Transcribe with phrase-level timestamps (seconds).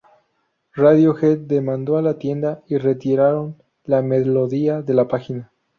[0.73, 5.51] Radiohead demandó a la tienda y retiraron la melodía de la página.